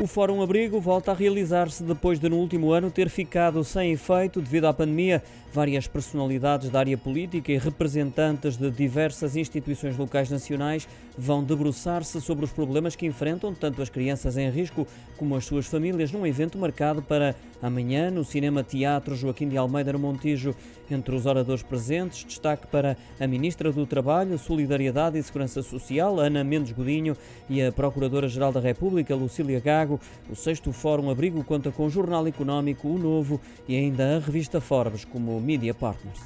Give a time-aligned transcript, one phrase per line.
[0.00, 4.40] O Fórum Abrigo volta a realizar-se depois de, no último ano, ter ficado sem efeito
[4.40, 5.22] devido à pandemia.
[5.52, 12.44] Várias personalidades da área política e representantes de diversas instituições locais nacionais vão debruçar-se sobre
[12.44, 14.86] os problemas que enfrentam tanto as crianças em risco
[15.18, 19.92] como as suas famílias num evento marcado para amanhã no Cinema Teatro Joaquim de Almeida
[19.92, 20.54] no Montijo.
[20.90, 26.44] Entre os oradores presentes, destaque para a Ministra do Trabalho, Solidariedade e Segurança Social, Ana
[26.44, 27.16] Mendes Godinho,
[27.48, 29.98] e a Procuradora-Geral da República, Lucília Gago.
[30.28, 34.60] O sexto Fórum Abrigo conta com o Jornal Económico, o Novo e ainda a revista
[34.60, 36.20] Forbes como Media Partners.